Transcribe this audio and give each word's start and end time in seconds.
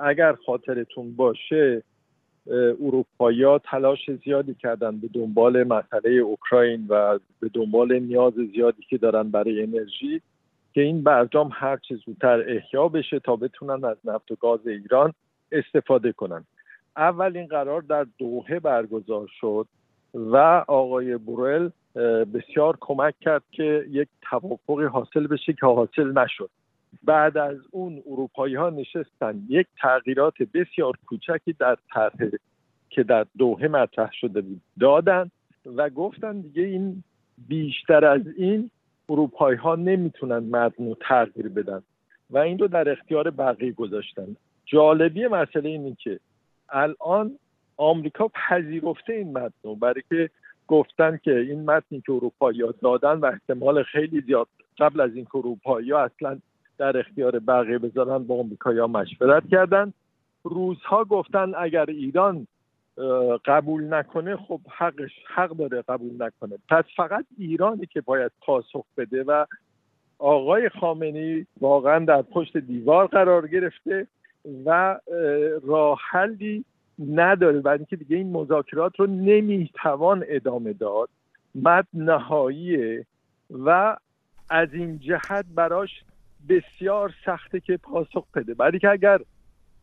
اگر 0.00 0.32
خاطرتون 0.46 1.16
باشه 1.16 1.82
اروپایی 2.80 3.58
تلاش 3.58 4.10
زیادی 4.24 4.54
کردن 4.54 4.98
به 4.98 5.08
دنبال 5.14 5.64
مسئله 5.64 6.10
اوکراین 6.10 6.86
و 6.88 7.18
به 7.40 7.50
دنبال 7.54 7.98
نیاز 7.98 8.32
زیادی 8.54 8.82
که 8.82 8.98
دارن 8.98 9.30
برای 9.30 9.62
انرژی 9.62 10.20
که 10.74 10.80
این 10.80 11.02
برجام 11.02 11.50
هر 11.52 11.76
چه 11.76 11.96
زودتر 12.06 12.44
احیا 12.48 12.88
بشه 12.88 13.18
تا 13.18 13.36
بتونن 13.36 13.84
از 13.84 13.96
نفت 14.04 14.30
و 14.30 14.36
گاز 14.40 14.66
ایران 14.66 15.12
استفاده 15.52 16.12
کنن. 16.12 16.44
اولین 16.96 17.46
قرار 17.46 17.82
در 17.82 18.06
دوحه 18.18 18.60
برگزار 18.60 19.26
شد 19.40 19.66
و 20.14 20.64
آقای 20.68 21.16
بورل 21.16 21.70
بسیار 22.34 22.76
کمک 22.80 23.14
کرد 23.20 23.42
که 23.52 23.84
یک 23.90 24.08
توافقی 24.30 24.84
حاصل 24.84 25.26
بشه 25.26 25.52
که 25.52 25.66
حاصل 25.66 26.18
نشد. 26.18 26.50
بعد 27.04 27.38
از 27.38 27.56
اون 27.70 28.02
اروپایی 28.06 28.54
ها 28.54 28.70
نشستن. 28.70 29.42
یک 29.48 29.66
تغییرات 29.80 30.34
بسیار 30.54 30.98
کوچکی 31.06 31.52
در 31.52 31.76
طرح 31.94 32.28
که 32.90 33.02
در 33.02 33.26
دوحه 33.38 33.68
مطرح 33.68 34.10
شده 34.12 34.40
بود 34.40 34.60
دادن 34.80 35.30
و 35.76 35.90
گفتن 35.90 36.40
دیگه 36.40 36.62
این 36.62 37.02
بیشتر 37.48 38.04
از 38.04 38.22
این 38.36 38.70
اروپایی 39.08 39.58
ها 39.58 39.76
نمی‌تونن 39.76 40.38
متن 40.38 40.94
تغییر 41.00 41.48
بدن 41.48 41.82
و 42.30 42.38
این 42.38 42.58
رو 42.58 42.68
در 42.68 42.88
اختیار 42.88 43.30
بقیه 43.30 43.72
گذاشتن. 43.72 44.36
جالبی 44.66 45.26
مسئله 45.26 45.68
اینه 45.68 45.96
که 46.00 46.20
الان 46.68 47.38
آمریکا 47.76 48.28
پذیرفته 48.28 49.12
این 49.12 49.32
متن 49.32 49.74
برای 49.80 50.02
که 50.08 50.30
گفتن 50.66 51.20
که 51.24 51.38
این 51.38 51.64
متنی 51.64 52.00
که 52.00 52.12
اروپایی 52.12 52.62
ها 52.62 52.74
دادن 52.82 53.12
و 53.12 53.26
احتمال 53.26 53.82
خیلی 53.82 54.20
زیاد 54.20 54.48
قبل 54.78 55.00
از 55.00 55.14
این 55.14 55.24
که 55.24 55.36
اروپایی 55.36 55.90
ها 55.90 55.98
اصلا 55.98 56.38
در 56.78 56.98
اختیار 56.98 57.38
بقیه 57.38 57.78
بذارن 57.78 58.18
با 58.18 58.40
آمریکایی 58.40 58.78
ها 58.78 58.86
مشورت 58.86 59.48
کردن. 59.48 59.92
روزها 60.44 61.04
گفتن 61.04 61.52
اگر 61.58 61.84
ایران 61.90 62.46
قبول 63.44 63.94
نکنه 63.94 64.36
خب 64.36 64.60
حقش 64.68 65.10
حق 65.34 65.56
داره 65.56 65.82
قبول 65.82 66.22
نکنه. 66.22 66.58
پس 66.68 66.84
فقط 66.96 67.24
ایرانی 67.38 67.86
که 67.86 68.00
باید 68.00 68.32
پاسخ 68.40 68.84
بده 68.96 69.22
و 69.22 69.46
آقای 70.18 70.68
خامنی 70.68 71.46
واقعا 71.60 72.04
در 72.04 72.22
پشت 72.22 72.56
دیوار 72.56 73.06
قرار 73.06 73.46
گرفته 73.46 74.06
و 74.64 75.00
راه 75.62 75.98
حلی 76.10 76.64
نداره 77.08 77.60
برای 77.60 77.78
اینکه 77.78 77.96
دیگه 77.96 78.16
این 78.16 78.32
مذاکرات 78.32 79.00
رو 79.00 79.06
نمی‌توان 79.06 80.24
ادامه 80.28 80.72
داد. 80.72 81.08
مد 81.54 81.86
نهاییه 81.94 83.06
و 83.50 83.96
از 84.50 84.74
این 84.74 84.98
جهت 84.98 85.44
براش 85.54 85.90
بسیار 86.48 87.14
سخته 87.26 87.60
که 87.60 87.76
پاسخ 87.76 88.24
بده. 88.34 88.54
برای 88.54 88.78
که 88.78 88.88
اگر 88.88 89.18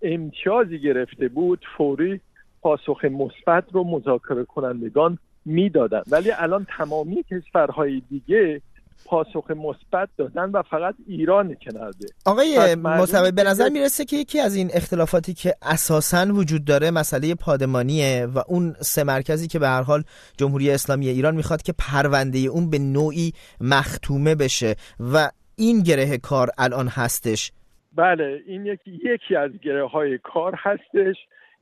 امتیازی 0.01 0.79
گرفته 0.79 1.27
بود 1.27 1.65
فوری 1.77 2.21
پاسخ 2.61 3.05
مثبت 3.05 3.63
رو 3.71 3.83
مذاکره 3.83 4.45
کنندگان 4.45 5.17
می‌دادن 5.45 6.01
ولی 6.11 6.31
الان 6.31 6.67
تمامی 6.77 7.23
کشورهای 7.23 8.01
دیگه 8.09 8.61
پاسخ 9.05 9.51
مثبت 9.51 10.09
دادن 10.17 10.51
و 10.51 10.61
فقط 10.61 10.95
ایران 11.07 11.55
کنارده 11.55 12.07
آقای 12.25 12.75
مصوی 12.75 13.31
به 13.31 13.43
نظر 13.43 13.69
می‌رسه 13.69 14.05
که 14.05 14.15
یکی 14.15 14.39
از 14.39 14.55
این 14.55 14.69
اختلافاتی 14.73 15.33
که 15.33 15.55
اساسا 15.61 16.25
وجود 16.33 16.65
داره 16.65 16.91
مسئله 16.91 17.35
پادمانیه 17.35 18.27
و 18.35 18.41
اون 18.47 18.75
سه 18.79 19.03
مرکزی 19.03 19.47
که 19.47 19.59
به 19.59 19.67
هر 19.67 19.81
حال 19.81 20.03
جمهوری 20.37 20.71
اسلامی 20.71 21.07
ایران 21.07 21.35
می‌خواد 21.35 21.61
که 21.61 21.73
پرونده 21.77 22.39
اون 22.39 22.69
به 22.69 22.79
نوعی 22.79 23.33
مختومه 23.61 24.35
بشه 24.35 24.75
و 25.13 25.29
این 25.57 25.83
گره 25.83 26.17
کار 26.17 26.49
الان 26.57 26.87
هستش. 26.87 27.51
بله 27.93 28.43
این 28.47 28.65
یکی 28.65 28.99
یکی 29.03 29.35
از 29.35 29.51
گره 29.51 29.87
های 29.87 30.17
کار 30.17 30.55
هستش. 30.57 31.15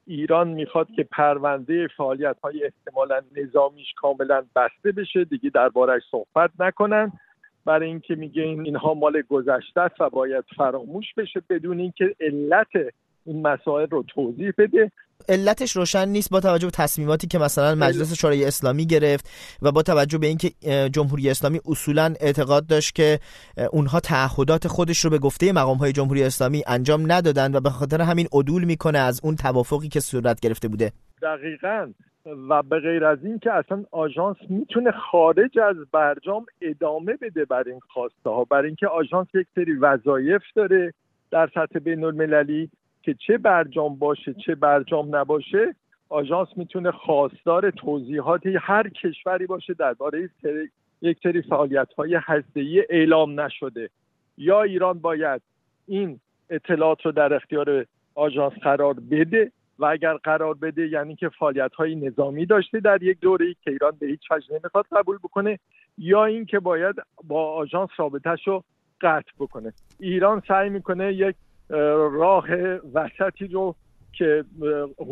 ایران 0.07 0.47
می‌خواد 0.47 0.87
که 0.95 1.03
پرونده 1.03 1.87
فعالیت 1.97 2.35
های 2.43 2.63
احتمالا 2.63 3.21
نظامیش 3.35 3.93
کاملا 3.97 4.43
بسته 4.55 4.91
بشه 4.91 5.23
دیگه 5.23 5.49
دربارش 5.49 6.01
صحبت 6.11 6.51
نکنن. 6.59 7.11
برای 7.65 7.87
اینکه 7.87 8.15
میگه 8.15 8.41
اینها 8.43 8.93
مال 8.93 9.21
گذشته 9.21 9.81
است 9.81 10.01
و 10.01 10.09
باید 10.09 10.45
فراموش 10.57 11.05
بشه 11.17 11.41
بدون 11.49 11.79
اینکه 11.79 12.15
علت 12.19 12.93
این 13.25 13.47
مسائل 13.47 13.87
رو 13.89 14.03
توضیح 14.03 14.51
بده. 14.57 14.91
علتش 15.29 15.71
روشن 15.71 16.07
نیست 16.07 16.29
با 16.29 16.39
توجه 16.39 16.67
به 16.67 16.71
تصمیماتی 16.71 17.27
که 17.27 17.39
مثلا 17.39 17.75
مجلس 17.75 18.13
شورای 18.13 18.45
اسلامی 18.45 18.85
گرفت 18.85 19.29
و 19.61 19.71
با 19.71 19.81
توجه 19.81 20.17
به 20.17 20.27
اینکه 20.27 20.49
جمهوری 20.93 21.29
اسلامی 21.29 21.59
اصولا 21.65 22.13
اعتقاد 22.21 22.67
داشت 22.67 22.95
که 22.95 23.19
اونها 23.71 23.99
تعهدات 23.99 24.67
خودش 24.67 24.99
رو 24.99 25.09
به 25.09 25.19
گفته 25.19 25.51
مقام 25.51 25.77
های 25.77 25.91
جمهوری 25.91 26.23
اسلامی 26.23 26.63
انجام 26.67 27.11
ندادن 27.11 27.55
و 27.55 27.59
به 27.59 27.69
خاطر 27.69 28.01
همین 28.01 28.27
عدول 28.33 28.63
می‌کنه 28.63 28.99
از 28.99 29.21
اون 29.23 29.35
توافقی 29.35 29.87
که 29.87 29.99
صورت 29.99 30.39
گرفته 30.39 30.67
بوده. 30.67 30.91
دقیقا. 31.21 31.93
و 32.49 32.63
به 32.63 32.79
غیر 32.79 33.05
از 33.05 33.17
این 33.23 33.39
که 33.39 33.51
اصلا 33.51 33.83
آژانس 33.91 34.37
می‌تونه 34.49 34.91
خارج 35.11 35.59
از 35.59 35.75
برجام 35.91 36.45
ادامه 36.61 37.17
بده 37.21 37.45
بر 37.45 37.63
این 37.67 37.79
خواسته 37.93 38.29
ها. 38.29 38.43
برای 38.43 38.67
اینکه 38.67 38.87
آژانس 38.87 39.27
یک 39.33 39.47
سری 39.55 39.73
وظایف 39.73 40.41
داره 40.55 40.93
در 41.31 41.49
سطح 41.53 41.79
بین 41.79 42.03
المللی 42.03 42.69
که 43.03 43.13
چه 43.27 43.37
برجام 43.37 43.95
باشه 43.95 44.33
چه 44.33 44.55
برجام 44.55 45.15
نباشه 45.15 45.75
آژانس 46.09 46.47
می‌تونه 46.55 46.91
خواستار 46.91 47.71
توضیحات 47.71 48.41
هر 48.61 48.89
کشوری 48.89 49.45
باشه 49.45 49.73
درباره 49.73 50.29
یک 51.01 51.17
سری 51.23 51.41
فعالیت 51.41 51.93
های 51.97 52.15
هسته‌ای 52.21 52.83
اعلام 52.89 53.39
نشده. 53.39 53.89
یا 54.37 54.61
ایران 54.61 54.99
باید 54.99 55.41
این 55.87 56.19
اطلاعات 56.49 57.05
رو 57.05 57.11
در 57.11 57.33
اختیار 57.33 57.85
آژانس 58.15 58.53
قرار 58.53 58.93
بده 59.11 59.51
و 59.79 59.85
اگر 59.85 60.13
قرار 60.13 60.53
بده 60.53 60.87
یعنی 60.87 61.15
که 61.15 61.29
فعالیت 61.29 61.73
های 61.73 61.95
نظامی 61.95 62.45
داشته 62.45 62.79
در 62.79 63.03
یک 63.03 63.19
دوره 63.19 63.53
که 63.63 63.71
ایران 63.71 63.91
به 63.99 64.07
هیچ 64.07 64.31
وجه 64.31 64.53
نمی‌خواد 64.53 64.85
قبول 64.91 65.17
بکنه 65.17 65.59
یا 65.97 66.25
اینکه 66.25 66.59
باید 66.59 66.95
با 67.23 67.53
آژانس 67.53 67.89
رابطهش 67.97 68.49
قطع 69.01 69.31
بکنه. 69.39 69.73
ایران 69.99 70.41
سعی 70.47 70.69
می‌کنه 70.69 71.13
یک 71.13 71.35
راه 72.11 72.45
وسطی 72.93 73.47
رو 73.47 73.75
که 74.13 74.45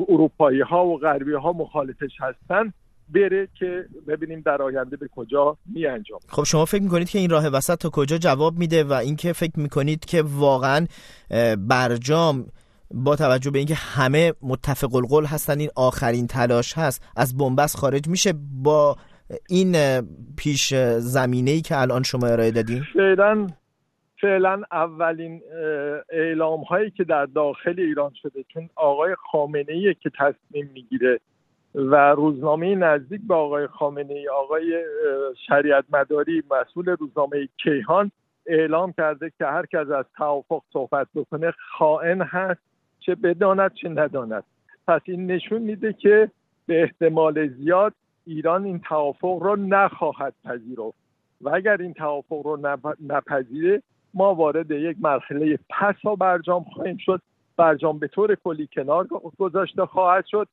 اروپایی 0.10 0.62
ها 0.62 0.86
و 0.86 0.98
غربی 0.98 1.34
ها 1.34 1.54
مخالفش 1.54 2.12
هستن 2.20 2.74
بره 3.14 3.48
که 3.60 3.86
ببینیم 4.08 4.42
در 4.46 4.62
آینده 4.62 4.98
به 4.98 5.08
کجا 5.16 5.58
می 5.74 5.86
انجام 5.86 6.20
خب 6.28 6.44
شما 6.44 6.66
فکر 6.66 6.84
می‌کنید 6.84 7.10
که 7.10 7.20
این 7.20 7.30
راه 7.30 7.48
وسط 7.48 7.80
تا 7.80 7.90
کجا 7.90 8.18
جواب 8.18 8.58
میده 8.58 8.84
و 8.84 8.94
اینکه 8.94 9.34
فکر 9.34 9.60
می‌کنید 9.60 10.06
که 10.06 10.22
واقعا 10.22 10.88
برجام 11.68 12.46
با 12.94 13.16
توجه 13.16 13.52
به 13.52 13.58
اینکه 13.58 13.76
همه 13.76 14.34
متفق 14.42 14.96
القول 14.96 15.26
هستن 15.26 15.60
این 15.60 15.70
آخرین 15.76 16.28
تلاش 16.28 16.78
هست 16.78 17.12
از 17.16 17.38
بنبست 17.38 17.78
خارج 17.78 18.08
میشه 18.08 18.34
با 18.64 18.96
این 19.50 20.02
پیش 20.38 20.74
زمینه 20.98 21.52
ای 21.52 21.62
که 21.62 21.82
الان 21.82 22.04
شما 22.04 22.28
ارائه 22.28 22.52
دادین؟ 22.52 22.84
فعلا 22.94 23.48
فعلا 24.22 24.62
اولین 24.72 25.42
اعلام 26.10 26.62
هایی 26.62 26.92
که 26.92 27.04
در 27.04 27.26
داخل 27.26 27.76
ایران 27.78 28.12
شده 28.14 28.44
چون 28.54 28.70
آقای 28.76 29.16
خامنه 29.32 29.72
ای 29.74 29.94
که 29.94 30.12
تصمیم 30.20 30.70
می‌گیره 30.74 31.20
و 31.76 31.96
روزنامه 32.12 32.76
نزدیک 32.76 33.22
به 33.28 33.36
آقای 33.36 33.68
خامنه 33.68 34.14
ای 34.14 34.30
آقای 34.30 34.84
شریعت 35.48 35.86
مداری 35.94 36.44
مسئول 36.52 36.86
روزنامه 36.86 37.50
کیهان 37.64 38.12
اعلام 38.46 38.94
کرده 38.94 39.32
که 39.38 39.46
هر 39.46 39.66
کس 39.66 39.90
از 39.90 40.06
توافق 40.18 40.62
صحبت 40.74 41.08
بکنه 41.16 41.54
خائن 41.78 42.22
هست 42.22 42.62
چه 43.00 43.16
بداند 43.16 43.74
چه 43.74 43.90
نداند. 43.90 44.44
پس 44.88 45.02
این 45.06 45.32
نشون 45.32 45.62
میده 45.62 45.94
که 45.94 46.32
به 46.68 46.82
احتمال 46.82 47.48
زیاد 47.48 47.94
ایران 48.26 48.64
این 48.66 48.80
توافق 48.80 49.40
رو 49.42 49.56
نخواهد 49.56 50.34
پذیرفت. 50.46 51.02
و 51.42 51.50
اگر 51.50 51.78
این 51.82 51.94
توافق 51.94 52.46
رو 52.46 52.80
نپذیره 53.08 53.82
ما 54.14 54.36
وارد 54.36 54.72
یک 54.72 54.98
مرحله 55.00 55.60
پسا 55.70 56.16
برجام 56.16 56.64
خواهیم 56.64 56.98
شد. 56.98 57.22
برجام 57.58 58.00
به 58.00 58.08
طور 58.08 58.36
کلی 58.36 58.70
کنار 58.74 59.08
گذاشته 59.38 59.86
خواهد 59.86 60.26
شد 60.26 60.48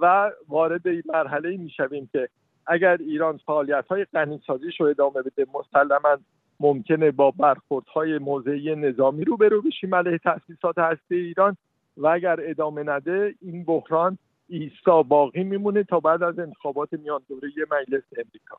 و 0.00 0.30
وارد 0.48 0.86
این 0.86 1.02
مرحله 1.06 1.56
می 1.56 1.70
شویم 1.70 2.08
که 2.12 2.28
اگر 2.66 2.96
ایران 3.00 3.40
فعالیت 3.46 3.84
های 3.86 4.06
سازیش 4.46 4.80
رو 4.80 4.86
ادامه 4.86 5.22
بده 5.22 5.46
مسلما 5.54 6.18
ممکنه 6.60 7.10
با 7.10 7.30
برخوردهای 7.30 8.18
موضعی 8.18 8.76
نظامی 8.76 9.24
رو 9.24 9.36
برو 9.36 9.62
بشیم 9.62 9.94
علیه 9.94 10.18
تاسیسات 10.18 10.78
هسته 10.78 11.14
ایران. 11.14 11.56
و 11.96 12.06
اگر 12.06 12.36
ادامه 12.42 12.82
نده 12.82 13.34
این 13.40 13.64
بحران 13.64 14.18
ایستا 14.48 15.02
باقی 15.02 15.44
میمونه 15.44 15.82
تا 15.82 16.00
بعد 16.00 16.22
از 16.22 16.38
انتخابات 16.38 16.92
میان 16.92 17.20
دوره 17.28 17.48
مجلس 17.70 18.02
امریکا. 18.12 18.56